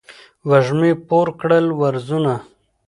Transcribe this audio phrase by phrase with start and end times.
[0.49, 2.33] وږمې پور کړل وزرونه